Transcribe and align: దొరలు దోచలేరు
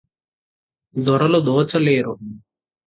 దొరలు 0.95 1.39
దోచలేరు 1.39 2.13